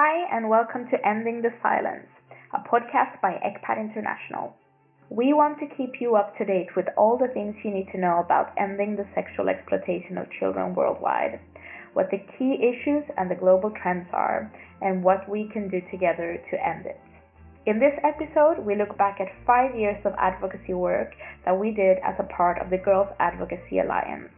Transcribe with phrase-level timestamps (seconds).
[0.00, 2.06] Hi, and welcome to Ending the Silence,
[2.54, 4.54] a podcast by ECPAT International.
[5.10, 7.98] We want to keep you up to date with all the things you need to
[7.98, 11.40] know about ending the sexual exploitation of children worldwide,
[11.94, 14.52] what the key issues and the global trends are,
[14.82, 17.00] and what we can do together to end it.
[17.66, 21.10] In this episode, we look back at five years of advocacy work
[21.44, 24.30] that we did as a part of the Girls Advocacy Alliance.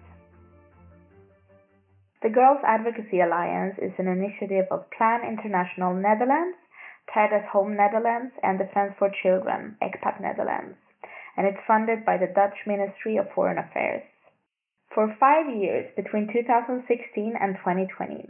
[2.22, 6.58] The Girls Advocacy Alliance is an initiative of Plan International Netherlands,
[7.08, 10.76] Terre des Hommes Netherlands, and Defense for Children, ECPAT Netherlands,
[11.34, 14.02] and it's funded by the Dutch Ministry of Foreign Affairs.
[14.94, 18.28] For five years, between 2016 and 2020,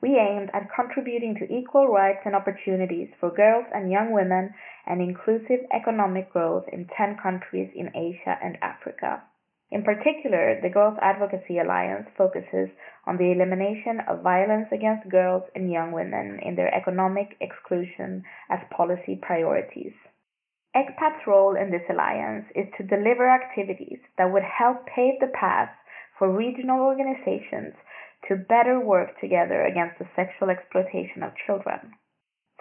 [0.00, 4.54] we aimed at contributing to equal rights and opportunities for girls and young women
[4.86, 9.24] and inclusive economic growth in 10 countries in Asia and Africa.
[9.70, 12.70] In particular, the Girls Advocacy Alliance focuses
[13.04, 18.60] on the elimination of violence against girls and young women in their economic exclusion as
[18.70, 19.92] policy priorities.
[20.76, 25.70] ECPAT's role in this alliance is to deliver activities that would help pave the path
[26.18, 27.74] for regional organizations
[28.28, 31.92] to better work together against the sexual exploitation of children.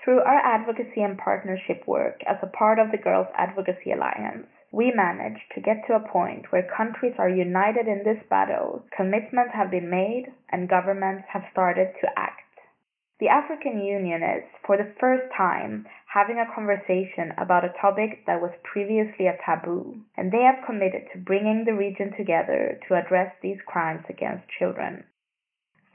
[0.04, 4.92] Through our advocacy and partnership work as a part of the Girls Advocacy Alliance, we
[4.92, 9.72] managed to get to a point where countries are united in this battle, commitments have
[9.72, 12.42] been made, and governments have started to act.
[13.20, 18.42] The African Union is, for the first time, having a conversation about a topic that
[18.42, 23.34] was previously a taboo, and they have committed to bringing the region together to address
[23.42, 25.06] these crimes against children.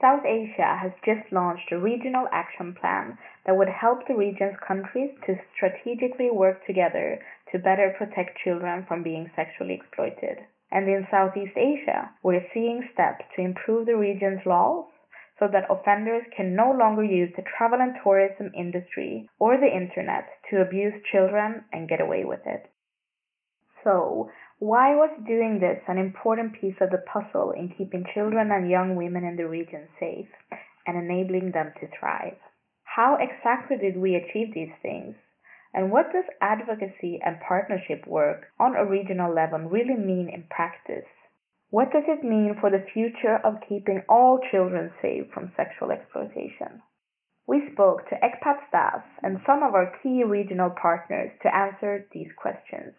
[0.01, 5.11] South Asia has just launched a regional action plan that would help the region's countries
[5.27, 10.39] to strategically work together to better protect children from being sexually exploited.
[10.71, 14.85] And in Southeast Asia, we're seeing steps to improve the region's laws
[15.37, 20.29] so that offenders can no longer use the travel and tourism industry or the internet
[20.49, 22.71] to abuse children and get away with it.
[23.83, 28.69] So, why was doing this an important piece of the puzzle in keeping children and
[28.69, 30.29] young women in the region safe
[30.85, 32.37] and enabling them to thrive?
[32.83, 35.15] How exactly did we achieve these things?
[35.73, 41.07] And what does advocacy and partnership work on a regional level really mean in practice?
[41.69, 46.81] What does it mean for the future of keeping all children safe from sexual exploitation?
[47.47, 52.31] We spoke to ECPAT staff and some of our key regional partners to answer these
[52.35, 52.93] questions.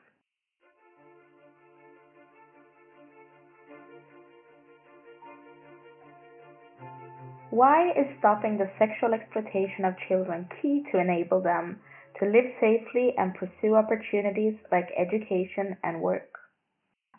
[7.50, 11.80] Why is stopping the sexual exploitation of children key to enable them
[12.18, 16.28] to live safely and pursue opportunities like education and work?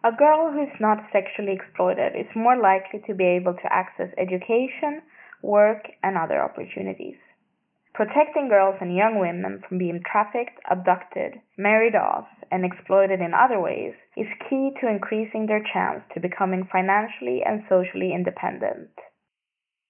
[0.03, 5.01] A girl who's not sexually exploited is more likely to be able to access education,
[5.41, 7.15] work, and other opportunities.
[7.93, 13.61] Protecting girls and young women from being trafficked, abducted, married off, and exploited in other
[13.61, 18.89] ways is key to increasing their chance to becoming financially and socially independent.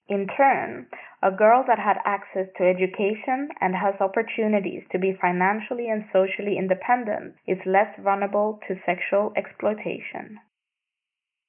[0.09, 0.87] In turn,
[1.21, 6.57] a girl that had access to education and has opportunities to be financially and socially
[6.57, 10.39] independent is less vulnerable to sexual exploitation.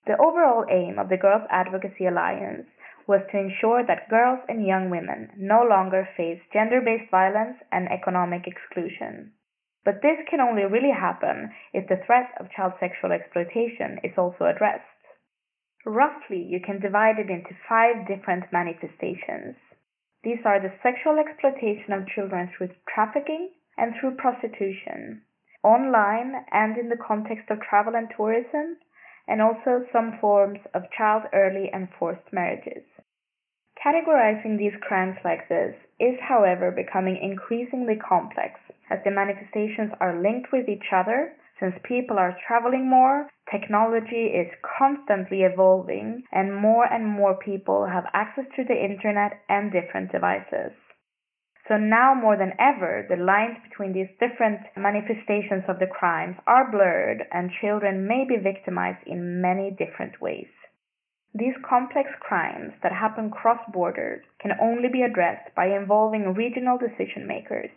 [0.06, 2.69] The overall aim of the Girls Advocacy Alliance
[3.09, 7.88] was to ensure that girls and young women no longer face gender based violence and
[7.91, 9.32] economic exclusion.
[9.84, 14.44] But this can only really happen if the threat of child sexual exploitation is also
[14.47, 14.94] addressed.
[15.84, 19.56] Roughly, you can divide it into five different manifestations.
[20.22, 25.22] These are the sexual exploitation of children through trafficking and through prostitution,
[25.62, 28.78] online and in the context of travel and tourism,
[29.28, 32.84] and also some forms of child early and forced marriages.
[33.84, 38.58] Categorizing these crimes like this is, however, becoming increasingly complex
[38.88, 44.50] as the manifestations are linked with each other since people are traveling more, technology is
[44.78, 50.73] constantly evolving, and more and more people have access to the internet and different devices.
[51.69, 56.70] So now more than ever, the lines between these different manifestations of the crimes are
[56.70, 60.50] blurred and children may be victimized in many different ways.
[61.32, 67.26] These complex crimes that happen cross borders can only be addressed by involving regional decision
[67.26, 67.70] makers.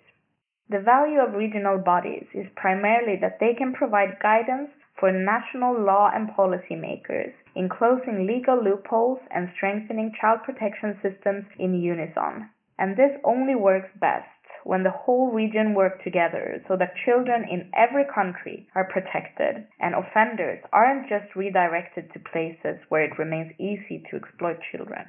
[0.70, 4.70] The value of regional bodies is primarily that they can provide guidance
[5.00, 11.46] for national law and policy makers in closing legal loopholes and strengthening child protection systems
[11.58, 12.50] in unison.
[12.78, 14.28] And this only works best
[14.66, 19.96] when the whole region work together so that children in every country are protected and
[19.96, 25.06] offenders aren't just redirected to places where it remains easy to exploit children.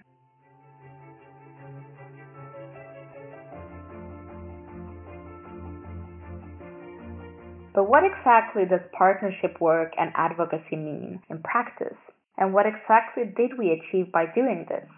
[7.78, 11.94] But what exactly does partnership work and advocacy mean in practice?
[12.36, 14.90] And what exactly did we achieve by doing this?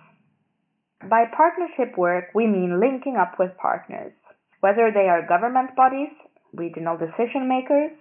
[1.05, 4.15] By partnership work, we mean linking up with partners,
[4.61, 6.09] whether they are government bodies,
[6.55, 7.93] regional decision makers,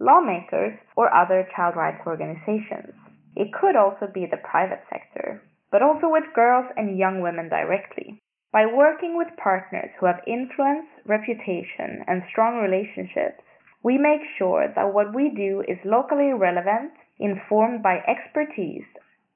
[0.00, 2.90] lawmakers, or other child rights organizations.
[3.36, 8.20] It could also be the private sector, but also with girls and young women directly.
[8.50, 13.38] By working with partners who have influence, reputation, and strong relationships,
[13.84, 16.90] we make sure that what we do is locally relevant,
[17.20, 18.88] informed by expertise,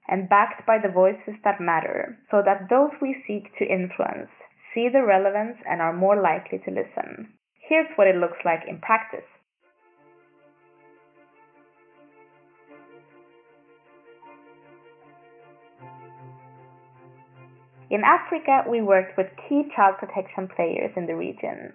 [0.09, 4.31] and backed by the voices that matter, so that those we seek to influence
[4.75, 7.29] see the relevance and are more likely to listen.
[7.69, 9.27] Here's what it looks like in practice.
[17.91, 21.73] In Africa, we worked with key child protection players in the region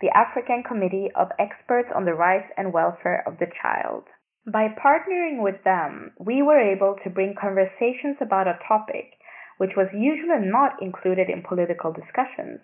[0.00, 4.04] the African Committee of Experts on the Rights and Welfare of the Child.
[4.50, 9.20] By partnering with them, we were able to bring conversations about a topic
[9.58, 12.60] which was usually not included in political discussions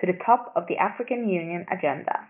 [0.00, 2.24] to the top of the African Union agenda.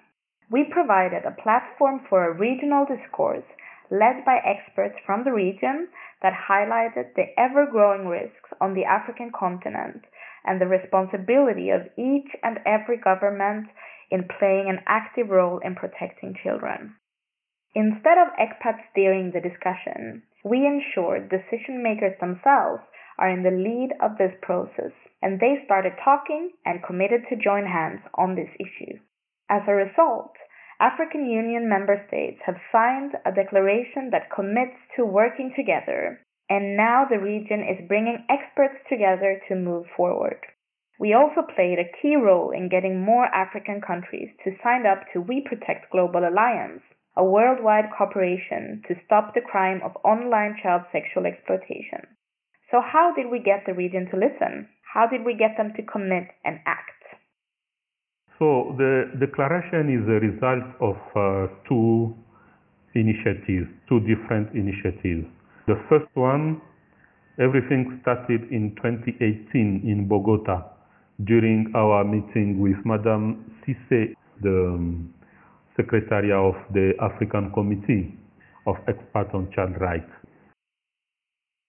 [0.51, 3.47] We provided a platform for a regional discourse
[3.91, 5.87] led by experts from the region
[6.21, 10.03] that highlighted the ever growing risks on the African continent
[10.45, 13.69] and the responsibility of each and every government
[14.11, 16.95] in playing an active role in protecting children.
[17.75, 22.83] Instead of ECPAT steering the discussion, we ensure decision makers themselves
[23.19, 27.67] are in the lead of this process and they started talking and committed to join
[27.67, 28.99] hands on this issue.
[29.51, 30.33] As a result,
[30.81, 37.05] African Union member states have signed a declaration that commits to working together, and now
[37.05, 40.39] the region is bringing experts together to move forward.
[40.99, 45.21] We also played a key role in getting more African countries to sign up to
[45.21, 46.83] We Protect Global Alliance,
[47.17, 52.03] a worldwide cooperation to stop the crime of online child sexual exploitation.
[52.73, 54.69] So, how did we get the region to listen?
[54.93, 56.99] How did we get them to commit and act?
[58.41, 62.15] So, the declaration is a result of uh, two
[62.95, 65.31] initiatives, two different initiatives.
[65.69, 66.61] The first one,
[67.39, 70.78] everything started in 2018 in Bogota
[71.25, 75.13] during our meeting with Madame Cissé, the um,
[75.77, 78.15] Secretary of the African Committee
[78.67, 80.11] of Experts on Child Rights.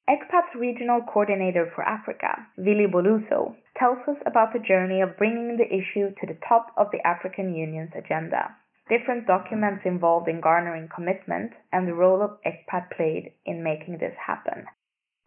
[0.09, 5.69] ECPAT's regional coordinator for Africa, Vili Boluso, tells us about the journey of bringing the
[5.69, 8.49] issue to the top of the African Union's agenda,
[8.89, 14.13] different documents involved in garnering commitment, and the role of ECPAT played in making this
[14.17, 14.65] happen.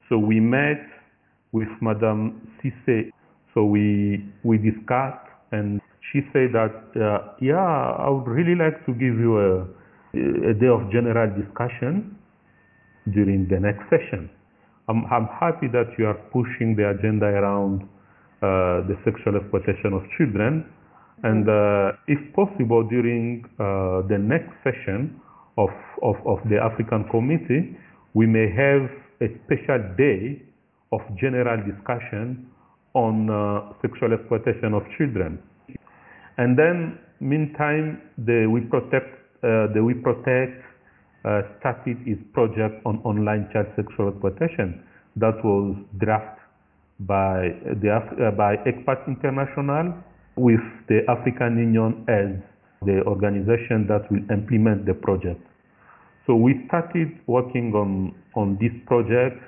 [0.09, 0.83] So we met
[1.53, 3.11] with Madame Cissé
[3.55, 8.93] so we we discussed, and she said that uh, yeah, I would really like to
[8.93, 9.53] give you a,
[10.51, 12.17] a day of general discussion
[13.13, 14.31] during the next session.
[14.89, 17.83] I'm, I'm happy that you are pushing the agenda around
[18.43, 20.67] uh, the sexual exploitation of children.
[21.23, 25.21] And uh, if possible, during uh, the next session
[25.57, 25.71] of,
[26.03, 27.77] of, of the African Committee,
[28.15, 28.91] we may have
[29.23, 30.43] a special day
[30.91, 32.52] of general discussion
[32.95, 35.39] on uh, sexual exploitation of children.
[36.39, 39.09] And then, meantime, the We Protect,
[39.43, 40.63] uh, the We Protect
[41.25, 44.83] uh, started its project on online child sexual exploitation
[45.17, 46.43] that was drafted
[47.01, 49.95] by uh, by ECPAT International
[50.37, 52.41] with the African Union as
[52.87, 55.41] the organization that will implement the project.
[56.27, 59.43] So we started working on, on this project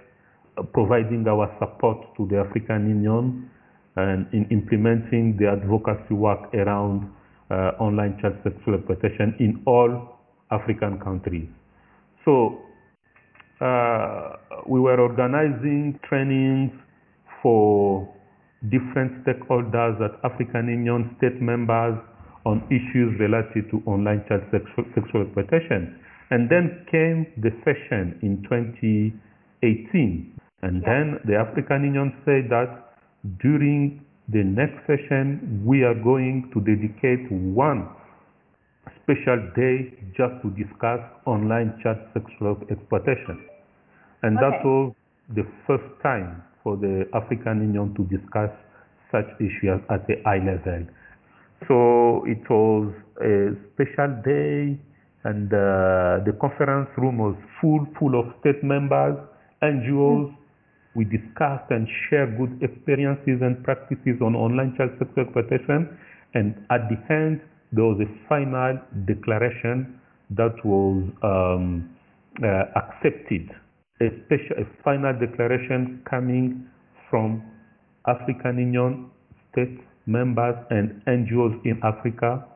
[0.72, 3.50] providing our support to the African Union
[3.96, 7.10] and in implementing the advocacy work around
[7.50, 10.18] uh, online child sexual exploitation in all
[10.50, 11.48] African countries.
[12.24, 12.58] So
[13.60, 16.72] uh, we were organizing trainings
[17.42, 18.08] for
[18.70, 21.98] different stakeholders at African Union state members
[22.46, 26.00] on issues related to online child sexual, sexual exploitation.
[26.30, 30.88] And then came the session in 2018 and yeah.
[30.88, 32.96] then the African Union said that
[33.42, 34.00] during
[34.32, 37.88] the next session, we are going to dedicate one
[39.04, 43.44] special day just to discuss online child sexual exploitation.
[44.22, 44.48] And okay.
[44.48, 44.94] that was
[45.36, 48.48] the first time for the African Union to discuss
[49.12, 50.88] such issues at the high level.
[51.68, 52.88] So it was
[53.20, 54.80] a special day,
[55.28, 59.16] and uh, the conference room was full, full of state members,
[59.62, 60.43] NGOs, mm
[60.94, 65.98] we discussed and shared good experiences and practices on online child sexual exploitation.
[66.34, 67.40] And at the end,
[67.72, 69.98] there was a final declaration
[70.30, 71.90] that was um,
[72.42, 73.50] uh, accepted,
[74.00, 76.66] a, special, a final declaration coming
[77.10, 77.42] from
[78.06, 79.10] African Union
[79.50, 82.46] states, members, and NGOs in Africa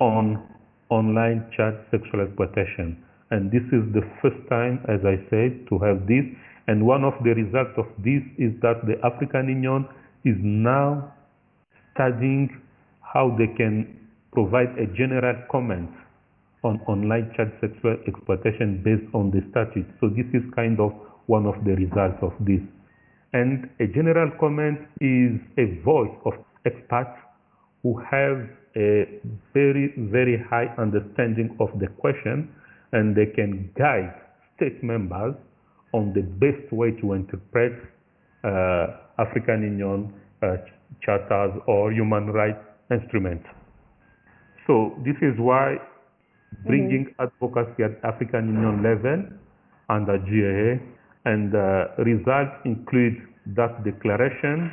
[0.00, 0.42] on
[0.90, 3.02] online child sexual exploitation.
[3.30, 6.24] And this is the first time, as I said, to have this.
[6.68, 9.88] And one of the results of this is that the African Union
[10.24, 11.14] is now
[11.94, 12.60] studying
[13.00, 13.96] how they can
[14.32, 15.88] provide a general comment
[16.62, 19.88] on online child sexual exploitation based on the statute.
[19.98, 20.92] So this is kind of
[21.26, 22.60] one of the results of this.
[23.32, 26.34] And a general comment is a voice of
[26.66, 27.16] experts
[27.82, 28.44] who have
[28.76, 29.20] a
[29.54, 32.52] very, very high understanding of the question
[32.92, 34.12] and they can guide
[34.56, 35.34] state members
[35.92, 37.72] on the best way to interpret
[38.44, 38.86] uh,
[39.18, 40.56] African Union uh,
[41.02, 43.46] charters or human rights instruments.
[44.66, 45.76] So this is why
[46.66, 47.22] bringing mm-hmm.
[47.22, 49.24] advocacy at African Union level
[49.88, 50.80] under GAA
[51.24, 53.16] and uh, results include
[53.56, 54.70] that declaration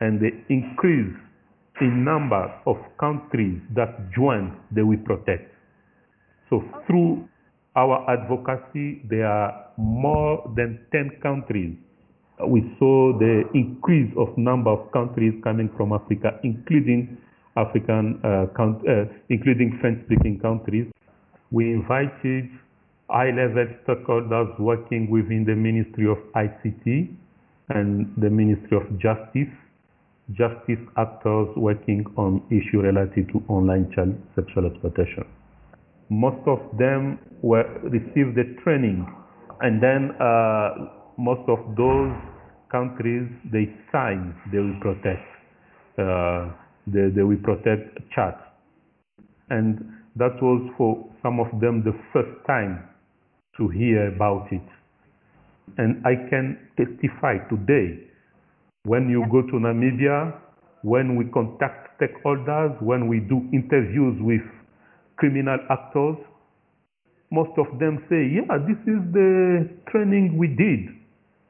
[0.00, 1.14] and the increase
[1.80, 5.52] in number of countries that join the We Protect.
[6.50, 7.28] So through
[7.76, 11.76] our advocacy, there are more than 10 countries.
[12.46, 17.16] We saw the increase of number of countries coming from Africa, including
[17.56, 20.86] African, uh, count, uh, including French-speaking countries.
[21.50, 22.50] We invited
[23.08, 27.08] high-level stakeholders working within the Ministry of ICT
[27.68, 29.52] and the Ministry of Justice,
[30.32, 35.24] justice actors working on issues related to online child sexual exploitation.
[36.08, 39.06] Most of them were received the training,
[39.60, 40.70] and then uh,
[41.18, 42.12] most of those
[42.70, 45.26] countries they signed they will protect
[45.98, 46.52] uh,
[46.86, 48.38] the, they will protect chat,
[49.50, 49.78] and
[50.16, 52.88] that was for some of them the first time
[53.56, 54.62] to hear about it.
[55.78, 58.06] And I can testify today
[58.84, 60.38] when you go to Namibia,
[60.82, 64.42] when we contact stakeholders, when we do interviews with
[65.16, 66.16] criminal actors,
[67.30, 70.94] most of them say, yeah, this is the training we did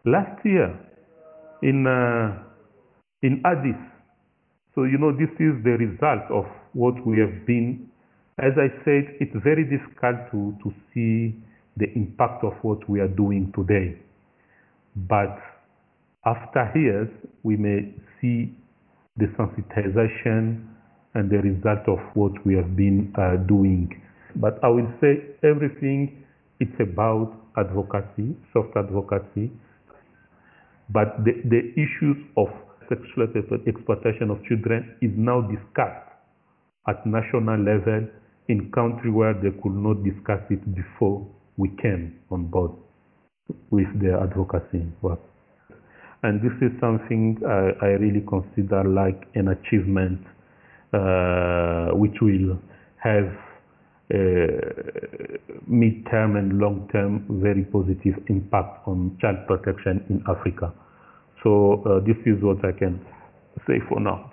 [0.04, 0.72] last year
[1.62, 2.42] in, uh,
[3.22, 3.76] in Addis.
[4.74, 7.88] So, you know, this is the result of what we have been.
[8.38, 11.34] As I said, it's very difficult to, to see
[11.76, 13.96] the impact of what we are doing today.
[14.94, 15.36] But
[16.24, 17.08] after years,
[17.42, 18.54] we may see
[19.16, 20.64] the sensitization
[21.16, 23.88] and the result of what we have been uh, doing.
[24.36, 26.24] But I will say everything
[26.60, 29.50] it's about advocacy, soft advocacy.
[30.90, 32.48] But the, the issues of
[32.88, 33.26] sexual
[33.66, 36.12] exploitation of children is now discussed
[36.86, 38.06] at national level
[38.48, 42.72] in countries where they could not discuss it before we came on board
[43.70, 45.20] with the advocacy work.
[46.22, 50.35] And this is something I, I really consider like an achievement uh,
[50.92, 52.58] which will
[52.98, 53.32] have
[55.66, 60.72] mid-term and long-term very positive impact on child protection in Africa.
[61.42, 63.04] So uh, this is what I can
[63.66, 64.32] say for now.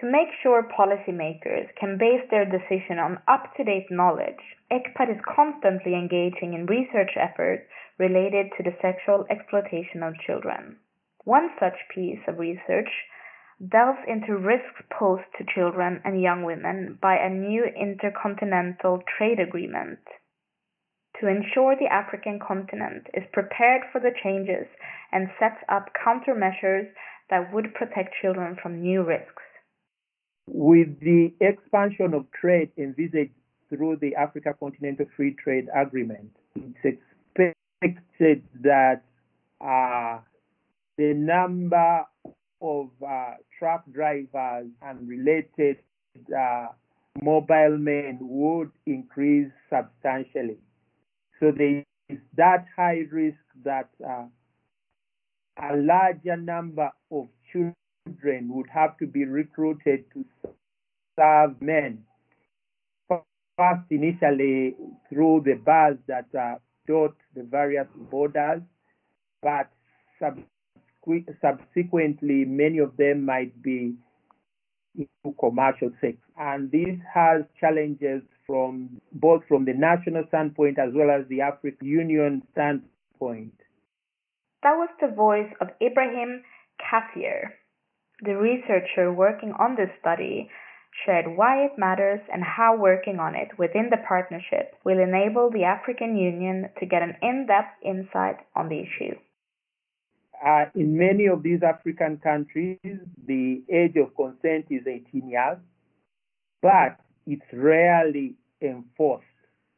[0.00, 6.52] To make sure policymakers can base their decision on up-to-date knowledge, ECPAT is constantly engaging
[6.54, 7.62] in research efforts
[7.98, 10.76] related to the sexual exploitation of children.
[11.24, 12.90] One such piece of research
[13.60, 20.00] delves into risks posed to children and young women by a new intercontinental trade agreement
[21.20, 24.66] to ensure the African continent is prepared for the changes
[25.12, 26.88] and sets up countermeasures
[27.30, 29.42] that would protect children from new risks.
[30.46, 33.32] With the expansion of trade envisaged
[33.70, 36.98] through the Africa Continental Free Trade Agreement, it's
[37.84, 39.02] expected that
[39.60, 40.18] uh,
[40.98, 42.04] the number
[42.64, 45.76] of uh, truck drivers and related
[46.36, 46.66] uh,
[47.22, 50.56] mobile men would increase substantially.
[51.40, 54.24] So there is that high risk that uh,
[55.58, 60.24] a larger number of children would have to be recruited to
[61.16, 62.04] serve men.
[63.08, 64.74] First, initially
[65.08, 66.56] through the bars that uh,
[66.88, 68.62] dot the various borders,
[69.42, 69.70] but
[71.40, 73.94] subsequently, many of them might be
[74.96, 76.16] into commercial sex.
[76.38, 81.86] And this has challenges from both from the national standpoint as well as the African
[81.86, 83.54] Union standpoint.
[84.62, 86.42] That was the voice of Ibrahim
[86.80, 87.52] Kafier,
[88.22, 90.48] the researcher working on this study
[91.04, 95.64] shared why it matters and how working on it within the partnership will enable the
[95.64, 99.18] African Union to get an in-depth insight on the issue.
[100.44, 102.78] Uh, in many of these African countries,
[103.26, 105.58] the age of consent is 18 years,
[106.60, 109.24] but it's rarely enforced.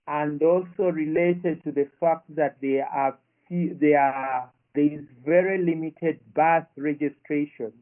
[0.08, 3.16] And also related to the fact that there are,
[3.50, 7.72] there are there is very limited birth registration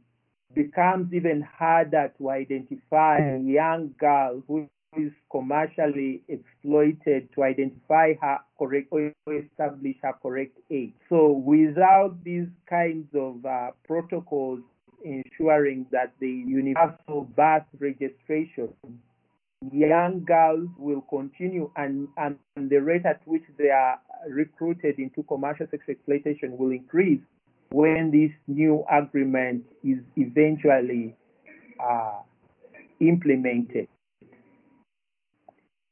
[0.54, 8.38] becomes even harder to identify a young girl who is commercially exploited to identify her
[8.58, 10.92] correct or establish her correct age.
[11.08, 14.60] So without these kinds of uh, protocols
[15.04, 18.72] ensuring that the universal birth registration,
[19.72, 23.98] young girls will continue and, and the rate at which they are
[24.28, 27.20] recruited into commercial sex exploitation will increase
[27.70, 31.16] when this new agreement is eventually
[31.82, 32.20] uh,
[33.00, 33.88] implemented.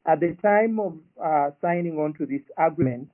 [0.07, 3.11] At the time of uh, signing on to this agreement,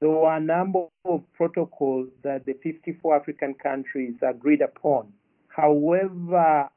[0.00, 5.12] there were a number of protocols that the 54 African countries agreed upon.
[5.48, 6.68] However,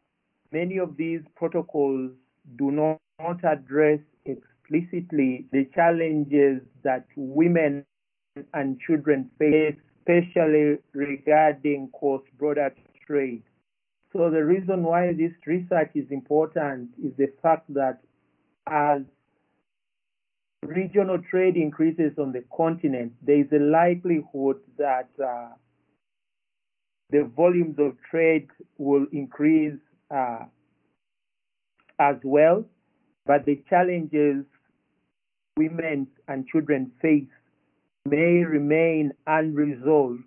[0.51, 2.11] many of these protocols
[2.57, 7.85] do not address explicitly the challenges that women
[8.53, 12.73] and children face especially regarding cross-border
[13.05, 13.43] trade.
[14.13, 17.99] So the reason why this research is important is the fact that
[18.67, 19.01] as
[20.65, 25.49] regional trade increases on the continent, there is a likelihood that uh,
[27.09, 30.45] the volumes of trade will increase uh,
[31.99, 32.63] as well,
[33.25, 34.45] but the challenges
[35.57, 37.27] women and children face
[38.05, 40.23] may remain unresolved.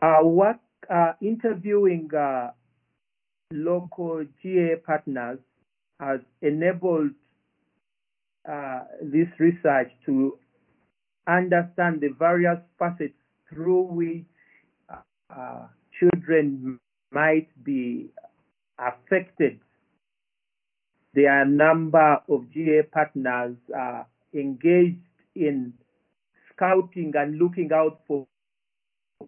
[0.00, 2.52] Our work uh, interviewing uh,
[3.52, 5.38] local GA partners
[5.98, 7.10] has enabled
[8.48, 10.38] uh, this research to
[11.26, 13.14] understand the various facets
[13.48, 14.24] through which
[15.36, 15.66] uh,
[15.98, 16.78] children
[17.12, 18.08] might be
[18.78, 19.58] affected.
[21.14, 24.98] There are a number of GA partners uh, engaged
[25.34, 25.74] in
[26.54, 28.26] scouting and looking out for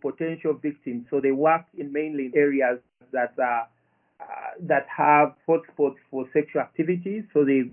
[0.00, 1.06] potential victims.
[1.10, 2.78] So they work in mainly areas
[3.12, 3.68] that are
[4.20, 4.24] uh,
[4.60, 7.24] that have hotspots for sexual activities.
[7.34, 7.72] So they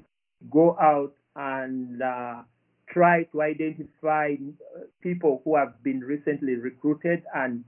[0.51, 2.41] go out and uh,
[2.89, 4.35] try to identify
[5.01, 7.63] people who have been recently recruited and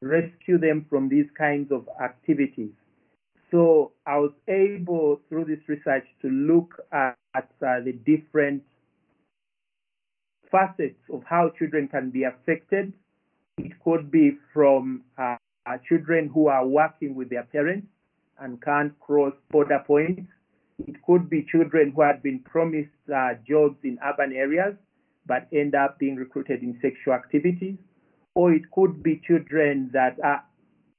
[0.00, 2.70] rescue them from these kinds of activities.
[3.50, 8.62] So I was able through this research to look at, at uh, the different
[10.50, 12.94] facets of how children can be affected.
[13.58, 15.36] It could be from uh,
[15.86, 17.86] children who are working with their parents
[18.40, 20.30] and can't cross border points.
[20.86, 24.74] It could be children who had been promised uh, jobs in urban areas
[25.28, 27.76] but end up being recruited in sexual activities.
[28.34, 30.42] Or it could be children that are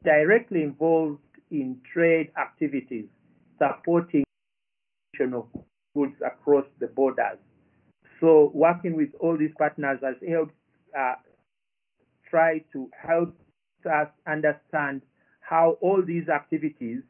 [0.03, 1.19] directly involved
[1.51, 3.05] in trade activities,
[3.57, 4.23] supporting
[5.33, 5.47] of
[5.93, 7.37] goods across the borders.
[8.21, 10.53] So working with all these partners has helped
[10.97, 11.15] uh,
[12.29, 13.35] try to help
[13.85, 15.01] us understand
[15.41, 17.01] how all these activities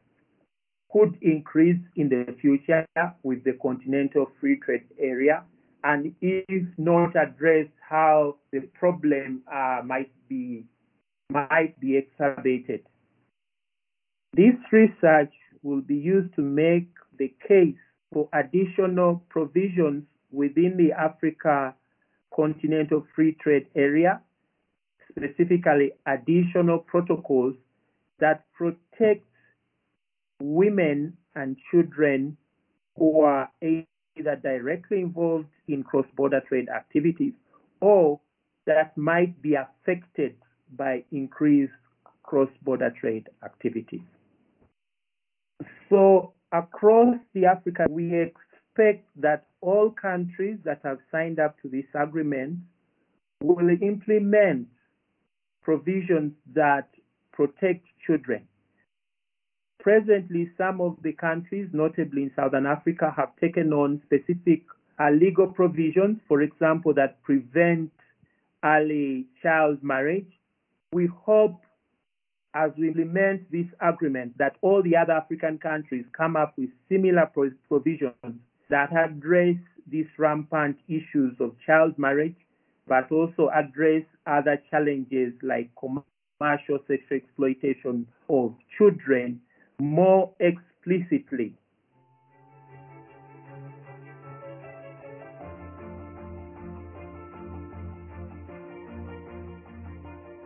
[0.91, 2.85] could increase in the future
[3.23, 5.43] with the continental free trade area
[5.83, 10.65] and if not address how the problem uh, might be
[11.31, 12.81] might be exacerbated.
[14.33, 17.75] This research will be used to make the case
[18.11, 21.75] for additional provisions within the Africa
[22.35, 24.21] Continental Free Trade Area,
[25.11, 27.55] specifically additional protocols
[28.19, 29.28] that protect
[30.41, 32.37] women and children
[32.97, 37.33] who are either directly involved in cross-border trade activities
[37.81, 38.19] or
[38.65, 40.35] that might be affected
[40.75, 41.73] by increased
[42.23, 44.01] cross-border trade activities.
[45.89, 51.85] So across the Africa, we expect that all countries that have signed up to this
[51.95, 52.59] agreement
[53.41, 54.67] will implement
[55.63, 56.89] provisions that
[57.31, 58.47] protect children.
[59.79, 64.63] Presently, some of the countries, notably in Southern Africa, have taken on specific
[64.99, 67.89] uh, legal provisions, for example, that prevent
[68.63, 70.27] early child marriage.
[70.91, 71.61] We hope
[72.53, 77.31] as we implement this agreement that all the other African countries come up with similar
[77.67, 78.13] provisions
[78.69, 79.55] that address
[79.87, 82.35] these rampant issues of child marriage,
[82.87, 89.39] but also address other challenges like commercial sexual exploitation of children
[89.79, 91.55] more explicitly.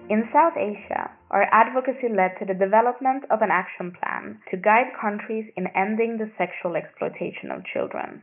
[0.09, 4.93] In South Asia, our advocacy led to the development of an action plan to guide
[4.99, 8.21] countries in ending the sexual exploitation of children.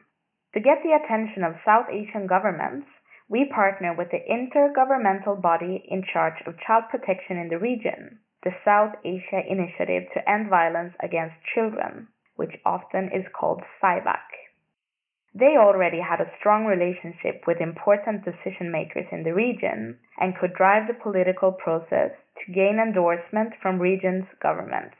[0.55, 2.87] To get the attention of South Asian governments,
[3.29, 8.55] we partner with the intergovernmental body in charge of child protection in the region, the
[8.65, 14.25] South Asia Initiative to End Violence Against Children, which often is called SAIEVAC.
[15.35, 20.55] They already had a strong relationship with important decision makers in the region and could
[20.55, 24.97] drive the political process to gain endorsement from region's governments.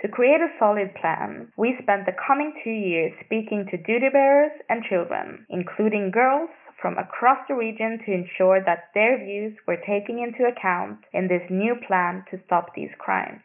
[0.00, 4.52] To create a solid plan, we spent the coming two years speaking to duty bearers
[4.68, 6.50] and children, including girls
[6.84, 11.40] from across the region to ensure that their views were taken into account in this
[11.48, 13.40] new plan to stop these crimes.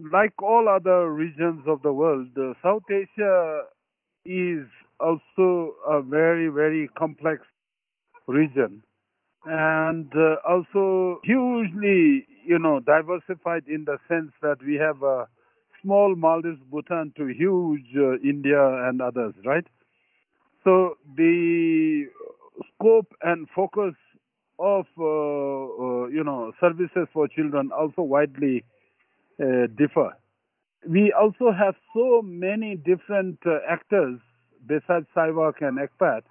[0.00, 3.62] Like all other regions of the world, uh, South Asia
[4.24, 4.68] is
[5.00, 7.42] also a very, very complex
[8.28, 8.84] region
[9.44, 15.26] and uh, also hugely, you know, diversified in the sense that we have a
[15.82, 19.66] small Maldives, Bhutan to huge uh, India and others, right?
[20.66, 22.06] So the
[22.74, 23.94] scope and focus
[24.58, 28.64] of, uh, uh you know, services for children also widely
[29.40, 30.16] uh, differ
[30.88, 34.20] we also have so many different uh, actors
[34.66, 36.22] besides SAIEVAC and ECPAT.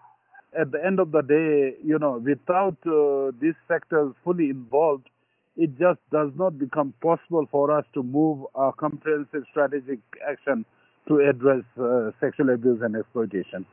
[0.58, 5.10] At the end of the day, you know, without uh, these sectors fully involved,
[5.58, 10.66] it just does not become possible for us to move our comprehensive strategic action
[11.08, 13.66] to address uh, sexual abuse and exploitation.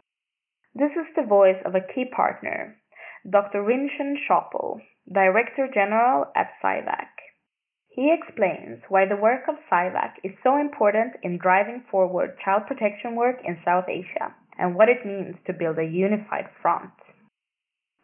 [0.74, 2.76] This is the voice of a key partner,
[3.28, 3.62] Dr.
[3.62, 4.80] Rinchen Chophel,
[5.12, 7.08] Director General at SAIEVAC.
[7.90, 13.16] He explains why the work of SAIEVAC is so important in driving forward child protection
[13.16, 16.90] work in South Asia and what it means to build a unified front.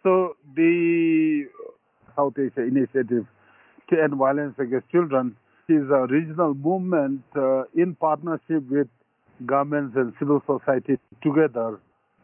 [0.02, 1.46] So, the
[2.14, 3.26] South Asia Initiative
[3.88, 5.36] to End Violence Against Children
[5.70, 8.88] is a regional movement uh, in partnership with
[9.46, 11.80] governments and civil society together,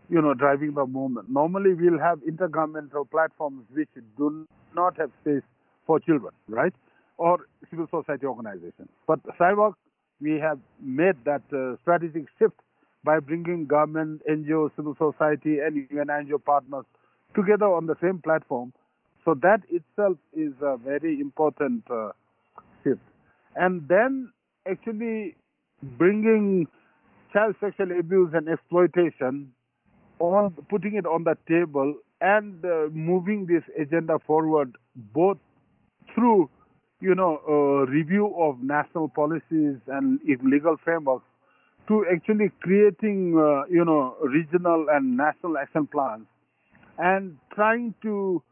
[0.09, 1.31] you know, driving the movement.
[1.31, 5.43] Normally, we'll have intergovernmental platforms which do not have space
[5.87, 6.75] for children, right?
[7.17, 8.89] or civil society organizations.
[9.07, 9.75] But SAIEVAC,
[10.21, 12.55] we have made that uh, strategic shift
[13.05, 16.85] by bringing government, NGO, civil society, and UN NGO partners
[17.35, 18.73] together on the same platform.
[19.25, 22.11] So that itself is a very important uh,
[22.83, 23.01] shift.
[23.57, 24.33] And then
[24.69, 25.37] actually
[25.83, 26.67] bringing
[27.33, 29.53] child sexual abuse and exploitation
[30.19, 34.77] on putting it on the table and uh, moving this agenda forward
[35.13, 35.39] both
[36.15, 36.49] through
[37.05, 41.27] you know, review of national policies and legal frameworks
[41.87, 46.25] to actually creating, uh, you know, regional and national action plans
[46.99, 48.43] and trying to,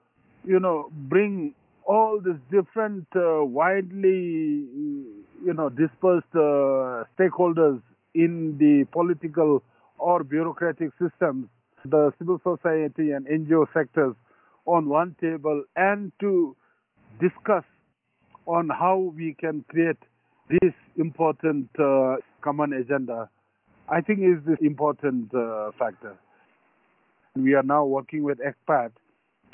[0.44, 1.54] you know, bring
[1.86, 4.66] all these different, uh, widely,
[5.46, 7.80] you know, dispersed uh, stakeholders
[8.14, 9.62] in the political
[10.02, 11.46] or bureaucratic systems,
[11.84, 14.14] the civil society and NGO sectors
[14.66, 16.56] on one table and to
[17.20, 17.64] discuss
[18.46, 20.02] on how we can create
[20.48, 23.30] this important uh, common agenda,
[23.88, 26.16] I think is the important uh, factor.
[27.36, 28.90] We are now working with ECPAT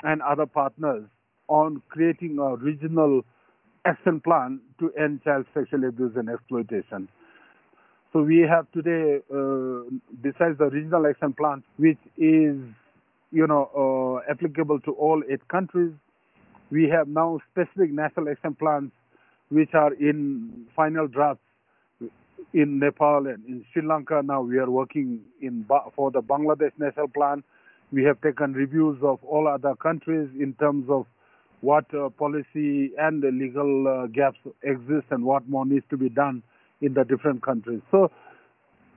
[0.03, 1.05] and other partners
[1.47, 3.21] on creating a regional
[3.85, 7.07] action plan to end child sexual abuse and exploitation.
[8.11, 9.81] So we have today, uh,
[10.21, 12.57] besides the regional action plan, which is,
[13.31, 13.69] you know,
[14.25, 15.91] uh, applicable to all eight countries,
[16.71, 18.91] we have now specific national action plans
[19.49, 21.41] which are in final drafts
[22.53, 24.21] in Nepal and in Sri Lanka.
[24.23, 27.43] Now we are working in for the Bangladesh national plan.
[27.91, 31.05] We have taken reviews of all other countries in terms of
[31.61, 36.41] what uh, policy and legal uh, gaps exist and what more needs to be done
[36.81, 37.81] in the different countries.
[37.91, 38.11] So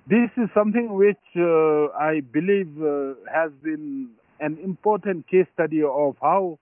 [0.07, 6.17] this is something which uh, I believe uh, has been an important case study of
[6.21, 6.59] how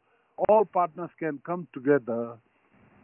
[0.49, 2.37] all partners can come together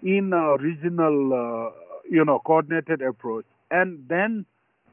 [0.02, 1.70] in a regional, uh,
[2.09, 4.44] you know, coordinated approach and then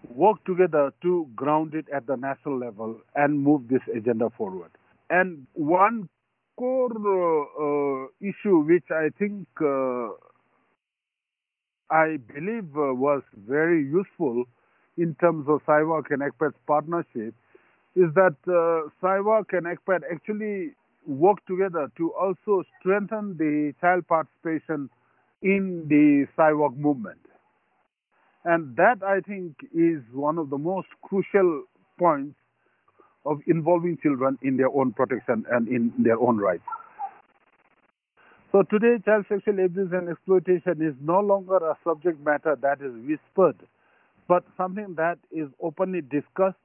[0.10, 4.72] work together to ground it at the national level and move this agenda forward.
[5.10, 6.10] And one
[6.58, 10.10] core uh, uh, issue which I think uh,
[11.94, 14.46] I believe uh, was very useful
[14.98, 17.36] in terms of SAIEVAC and ECPAT's partnership
[17.96, 18.90] is that uh,
[19.56, 20.72] and ECPAT actually
[21.06, 24.90] work together to also strengthen the child participation
[25.44, 27.20] in the SAIEVAC movement.
[28.44, 31.64] And that, I think, is one of the most crucial
[32.00, 32.36] points
[33.26, 36.64] of involving children in their own protection and in their own rights.
[38.54, 42.94] So today, child sexual abuse and exploitation is no longer a subject matter that is
[43.04, 43.56] whispered,
[44.28, 46.62] but something that is openly discussed,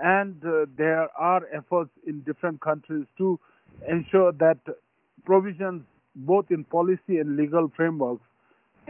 [0.00, 3.38] and uh, there are efforts in different countries to
[3.86, 4.56] ensure that
[5.26, 5.82] provisions
[6.14, 8.24] both in policy and legal frameworks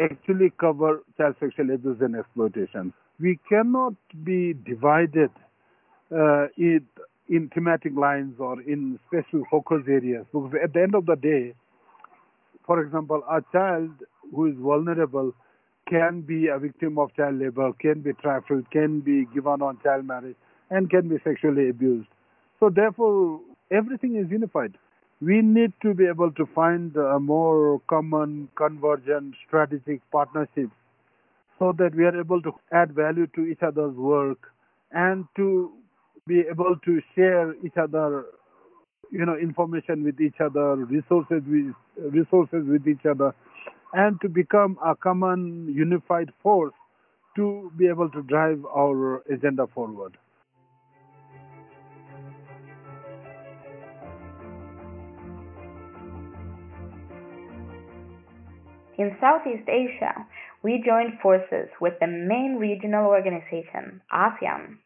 [0.01, 2.93] actually cover child sexual abuse and exploitation.
[3.19, 5.33] We cannot be divided
[6.15, 6.87] uh, in,
[7.29, 11.55] in thematic lines or in special focus areas because at the end of the day,
[12.67, 13.91] for example, a child
[14.35, 15.33] who is vulnerable
[15.89, 20.05] can be a victim of child labor, can be trafficked, can be given on child
[20.05, 20.37] marriage,
[20.71, 22.09] and can be sexually abused.
[22.59, 24.77] So, therefore, everything is unified.
[25.21, 30.75] We need to be able to find a more common, convergent, strategic partnerships
[31.59, 34.53] so that we are able to add value to each other's work
[34.91, 35.73] and to
[36.27, 38.27] be able to share each other
[39.11, 41.75] you know information with each other resources with
[42.13, 43.35] resources with each other
[43.93, 46.75] and to become a common unified force
[47.37, 50.17] to be able to drive our agenda forward
[58.99, 60.27] In Southeast Asia,
[60.63, 64.79] we joined forces with the main regional organization, ASEAN.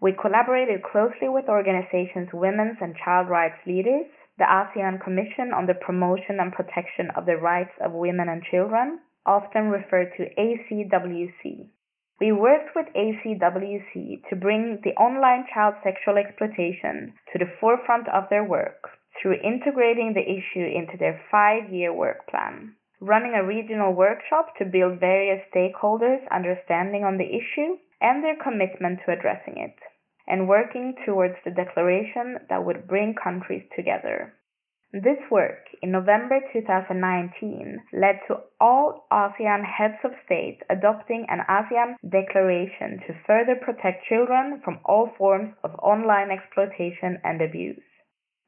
[0.00, 4.06] We collaborated closely with organizations women's and child rights leaders,
[4.38, 9.00] the ASEAN Commission on the Promotion and Protection of the Rights of Women and Children,
[9.26, 11.66] often referred to ACWC.
[12.20, 18.28] We worked with ACWC to bring the online child sexual exploitation to the forefront of
[18.30, 23.92] their work through integrating the issue into their five year work plan running a regional
[23.92, 29.74] workshop to build various stakeholders' understanding on the issue and their commitment to addressing it,
[30.28, 34.34] and working towards the declaration that would bring countries together.
[34.92, 41.96] This work in November 2019 led to all ASEAN heads of state adopting an ASEAN
[42.08, 47.84] declaration to further protect children from all forms of online exploitation and abuse.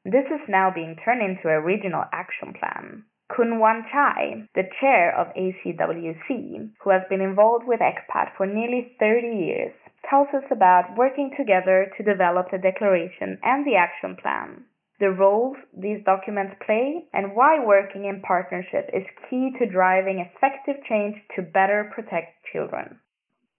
[0.03, 3.05] This is now being turned into a regional action plan.
[3.29, 9.27] Khun Wanchai, the chair of ACWC, who has been involved with ECPAT for nearly 30
[9.27, 9.73] years,
[10.09, 14.65] tells us about working together to develop the declaration and the action plan,
[14.99, 20.75] the roles these documents play, and why working in partnership is key to driving effective
[20.87, 22.99] change to better protect children.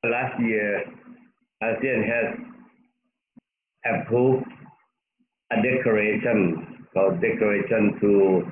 [0.04, 0.84] Last year,
[1.62, 2.38] ASEAN has
[3.84, 4.46] approved
[5.52, 8.42] a declaration called Declaration to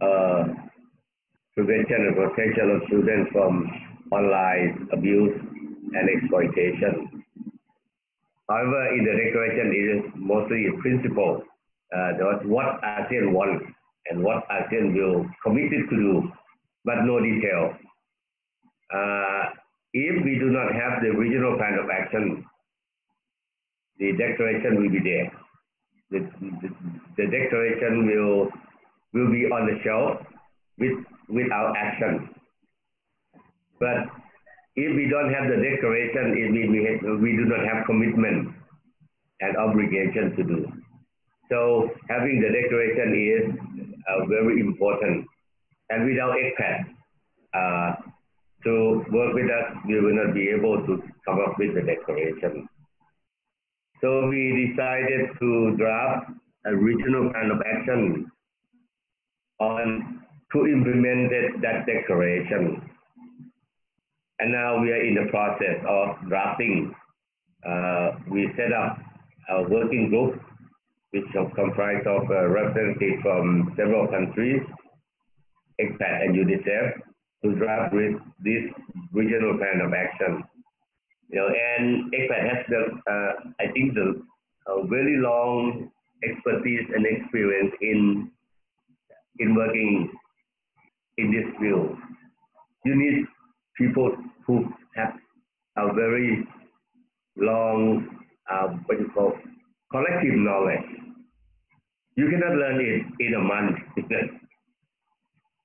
[0.00, 0.44] uh,
[1.54, 3.70] prevention and protection of children from
[4.12, 5.40] online abuse
[5.92, 7.24] and exploitation.
[8.48, 11.42] However, in the declaration, it is mostly a principle.
[11.94, 13.64] Uh, that's what ASEAN wants
[14.10, 16.32] and what ASEAN will committed to do,
[16.84, 17.74] but no detail.
[18.94, 19.42] Uh,
[19.92, 22.44] if we do not have the regional plan of action,
[23.98, 25.32] the declaration will be there.
[26.10, 26.18] The,
[26.62, 26.68] the,
[27.16, 28.50] the declaration will
[29.12, 30.20] will be on the shelf
[30.78, 32.28] with without action.
[33.80, 34.06] But
[34.76, 38.52] if we don't have the declaration, it means we, have, we do not have commitment
[39.40, 40.72] and obligation to do.
[41.50, 43.44] So having the declaration is
[44.08, 45.26] uh, very important.
[45.88, 46.84] And without ECPAT
[47.54, 47.94] uh,
[48.64, 52.68] to work with us, we will not be able to come up with the declaration.
[54.02, 56.32] So we decided to draft
[56.66, 58.30] a regional plan of action
[59.60, 61.30] on to implement
[61.62, 62.82] that declaration.
[64.38, 66.94] And now we are in the process of drafting.
[67.66, 68.98] Uh, we set up
[69.48, 70.40] a working group
[71.12, 74.60] which is comprised of uh, representatives from several countries,
[75.80, 76.92] ECPAT and UNICEF,
[77.44, 78.64] to draft with this
[79.12, 80.44] regional plan of action.
[81.28, 84.22] You know, and ECPAT has the, uh, I think, the
[84.88, 85.90] very long
[86.24, 88.30] expertise and experience in
[89.38, 90.10] in working
[91.18, 91.96] in this field.
[92.84, 93.26] You need
[93.76, 95.14] people who have
[95.76, 96.46] a very
[97.36, 98.08] long,
[98.50, 99.32] uh, what you call,
[99.90, 100.86] collective knowledge.
[102.16, 103.78] You cannot learn it in a month.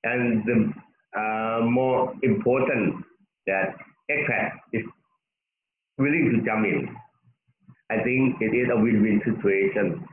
[0.03, 0.73] and the
[1.17, 3.03] uh, more important
[3.47, 3.75] that
[4.09, 4.83] ECPAT is
[5.97, 6.95] willing to jump in.
[7.89, 10.07] I think it is a win-win situation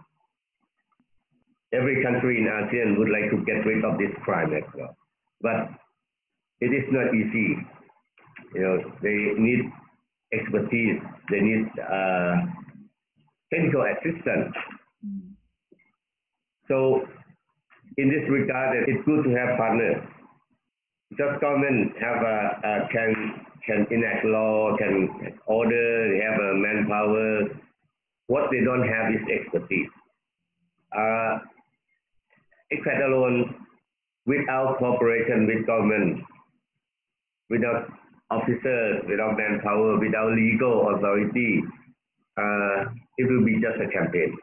[1.73, 4.97] every country in ASEAN would like to get rid of this crime as well.
[5.41, 5.69] But
[6.61, 7.57] it is not easy.
[8.55, 9.61] You know, they need
[10.33, 11.01] expertise.
[11.31, 12.35] They need uh,
[13.53, 14.55] technical assistance.
[16.69, 17.03] So
[17.97, 20.05] in this regard, it's good to have partners.
[21.17, 25.09] Just government have a, a can can enact law, can
[25.47, 27.45] order, they have a manpower.
[28.27, 29.89] What they don't have is expertise.
[30.97, 31.39] Uh,
[32.71, 33.55] except alone,
[34.27, 36.21] without cooperation with government,
[37.51, 37.89] without
[38.31, 41.63] officers, without manpower, without legal authority,
[42.37, 42.85] uh,
[43.17, 44.37] it will be just a campaign.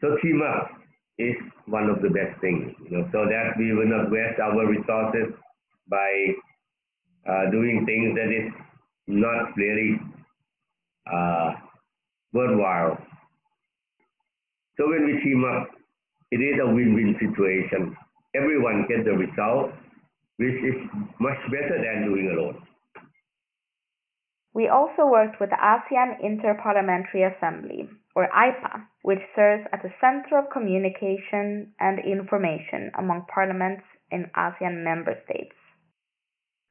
[0.00, 0.70] So team up
[1.18, 1.34] is
[1.66, 5.32] one of the best things, you know, so that we will not waste our resources
[5.88, 6.10] by
[7.26, 8.52] uh, doing things that is
[9.06, 9.98] not really
[11.10, 11.54] uh,
[12.32, 12.98] worthwhile.
[14.76, 15.70] So when we team up,
[16.30, 17.96] it is a win-win situation.
[18.34, 19.72] Everyone gets the result,
[20.38, 20.76] which is
[21.20, 22.62] much better than doing alone.
[24.56, 30.38] We also worked with the ASEAN Interparliamentary Assembly, or IPA, which serves as a center
[30.38, 35.54] of communication and information among parliaments in ASEAN member states.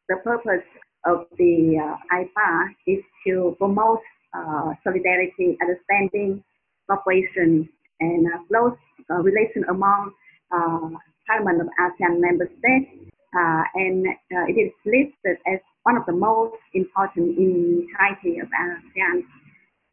[0.10, 0.66] The purpose
[1.06, 4.02] of the uh, IPA is to promote
[4.34, 6.44] uh, solidarity, understanding,
[6.90, 8.78] cooperation, and uh, close
[9.12, 10.12] uh, relation among
[10.52, 10.90] uh,
[11.28, 13.14] parliament of ASEAN member states.
[13.36, 14.06] Uh, and
[14.48, 19.22] it is listed as one of the most important in entirety of ASEAN.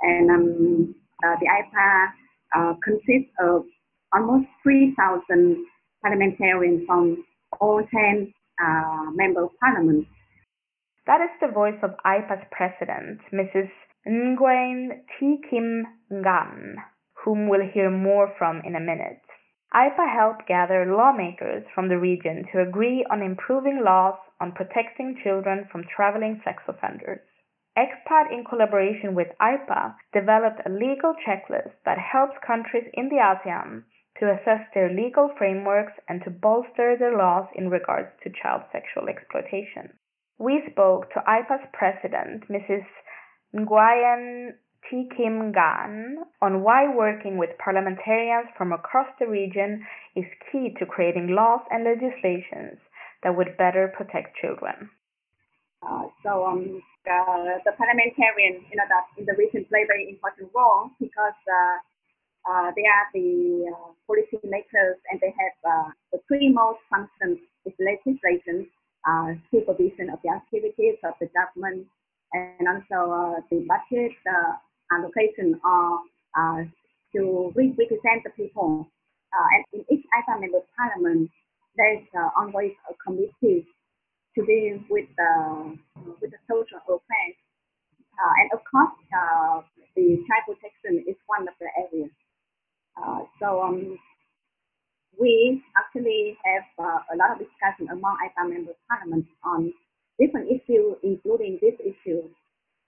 [0.00, 3.64] And um, the IPA consists of
[4.14, 5.66] almost 3,000
[6.02, 7.24] parliamentarians from
[7.60, 10.08] all 10 uh, member parliaments.
[11.06, 13.70] That is the voice of IPA's president, Mrs.
[14.06, 16.76] Nguyen Thi Kim Ngan,
[17.24, 19.22] whom we'll hear more from in a minute.
[19.74, 25.66] IPA helped gather lawmakers from the region to agree on improving laws on protecting children
[25.72, 27.20] from traveling sex offenders.
[27.76, 33.84] ECPAT, in collaboration with IPA, developed a legal checklist that helps countries in the ASEAN
[34.20, 39.08] to assess their legal frameworks and to bolster their laws in regards to child sexual
[39.08, 39.96] exploitation.
[40.38, 42.84] We spoke to IPA's president, Mrs.
[43.54, 44.52] Nguyen
[44.88, 50.86] Thi Kim Ngan on why working with parliamentarians from across the region is key to
[50.86, 52.78] creating laws and legislations
[53.22, 54.90] that would better protect children.
[55.82, 60.08] Uh, so um, the, the parliamentarians, you know, that in the region play a very
[60.10, 61.78] important role because uh,
[62.50, 67.38] uh, they are the uh, policy makers and they have uh, the three most functions
[67.66, 68.66] is legislation,
[69.06, 71.86] uh, supervision of the activities of the government,
[72.34, 74.14] and also the budget
[74.98, 76.64] allocation uh,
[77.14, 78.88] to represent the people.
[79.32, 81.30] Uh, and in each IPA member parliament,
[81.76, 83.66] there is always a committee
[84.36, 85.76] to deal with the
[86.20, 87.36] with the social affairs.
[88.12, 89.60] Uh, and of course, uh,
[89.96, 92.12] the child protection is one of the areas.
[93.40, 93.98] So um,
[95.18, 99.72] we actually have uh, a lot of discussion among IPA member parliaments on
[100.20, 102.28] different issues, including this issue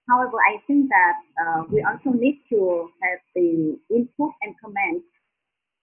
[0.09, 5.07] However, I think that uh, we also need to have the input and comments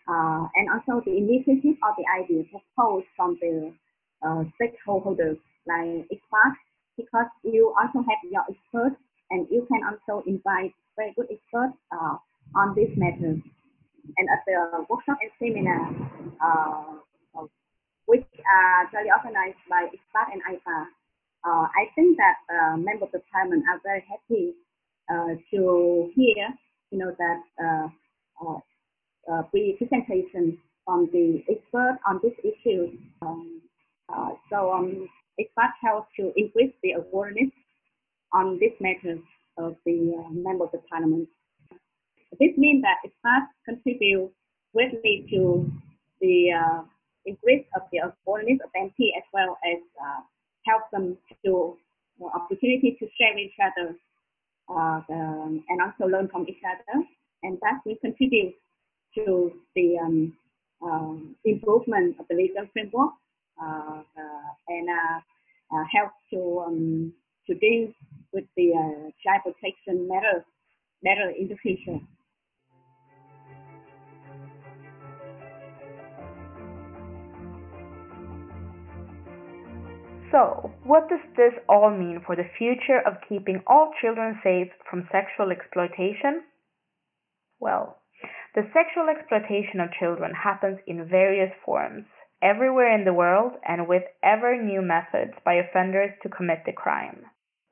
[0.07, 3.73] uh, and also the initiative or the idea proposed from the
[4.21, 6.53] uh, stakeholders like ECPAT
[6.97, 12.17] because you also have your experts and you can also invite very good experts uh,
[12.55, 13.41] on this matter.
[14.17, 15.89] And at the workshop and seminar,
[16.43, 17.45] uh,
[18.05, 20.85] which are jointly organized by ECPAT and IPA,
[21.43, 24.53] uh, I think that uh, members of parliament are very happy
[25.09, 26.47] uh, to hear,
[26.91, 27.87] you know, that uh,
[28.45, 28.59] uh,
[29.31, 32.91] uh, presentation from the expert on this issue.
[33.21, 33.61] Um,
[34.49, 35.07] so um,
[35.57, 37.49] must help to increase the awareness
[38.33, 39.17] on this matter
[39.57, 41.27] of the members of parliament.
[42.39, 44.31] This means that it must contribute
[44.73, 45.71] greatly to
[46.19, 46.51] the
[47.25, 49.79] increase of the awareness of MP as well as
[50.65, 51.77] help them to
[52.19, 53.95] the opportunity to share with each other
[54.69, 57.03] uh, the, and also learn from each other.
[57.43, 58.53] And that will contribute
[59.15, 60.33] to the um,
[60.83, 63.11] um, improvement of the legal framework
[63.61, 67.13] uh, uh, and uh, uh, help to um,
[67.47, 67.91] to deal
[68.33, 70.43] with the uh, child protection matters
[71.03, 71.99] better in the future.
[80.31, 85.09] So, what does this all mean for the future of keeping all children safe from
[85.11, 86.43] sexual exploitation?
[87.59, 87.99] Well,
[88.55, 92.05] the sexual exploitation of children happens in various forms,
[92.41, 97.25] everywhere in the world, and with ever new methods by offenders to commit the crime.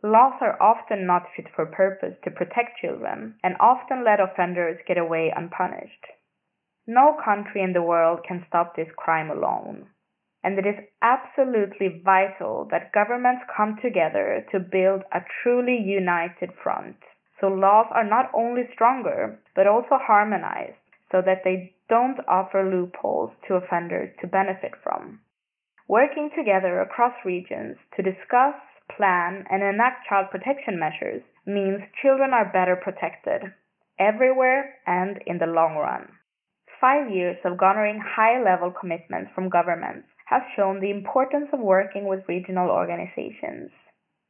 [0.04, 4.98] Laws are often not fit for purpose to protect children and often let offenders get
[4.98, 6.08] away unpunished.
[6.88, 9.88] No country in the world can stop this crime alone.
[10.44, 16.96] And it is absolutely vital that governments come together to build a truly united front.
[17.40, 20.80] So laws are not only stronger, but also harmonized
[21.12, 25.20] so that they don't offer loopholes to offenders to benefit from.
[25.88, 28.56] Working together across regions to discuss,
[28.96, 33.42] plan, and enact child protection measures means children are better protected
[33.98, 36.08] everywhere and in the long run.
[36.80, 42.08] Five years of garnering high level commitments from governments has shown the importance of working
[42.08, 43.72] with regional organizations.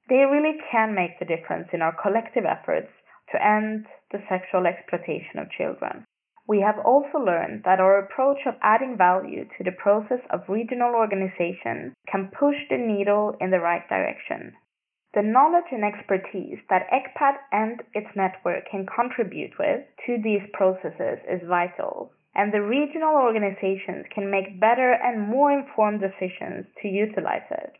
[0.07, 2.89] They really can make the difference in our collective efforts
[3.31, 6.05] to end the sexual exploitation of children.
[6.47, 10.95] We have also learned that our approach of adding value to the process of regional
[10.95, 14.55] organization can push the needle in the right direction.
[15.13, 21.19] The knowledge and expertise that ECPAT and its network can contribute with to these processes
[21.27, 27.43] is vital and the regional organizations can make better and more informed decisions to utilize
[27.51, 27.73] it.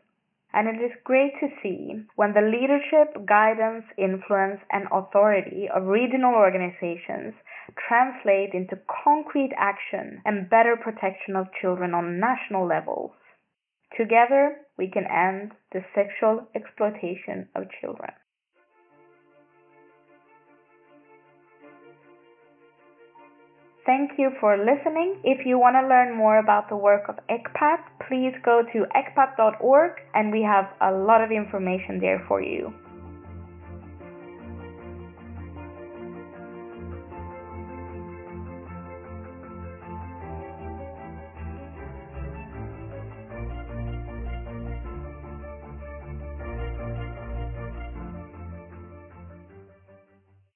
[0.52, 6.34] And it is great to see when the leadership, guidance, influence, and authority of regional
[6.34, 7.32] organizations
[7.88, 13.12] translate into concrete action and better protection of children on national levels.
[13.96, 18.12] Together, we can end the sexual exploitation of children.
[23.90, 25.18] Thank you for listening.
[25.24, 29.92] If you want to learn more about the work of ECPAT, please go to ecpat.org
[30.14, 32.72] and we have a lot of information there for you.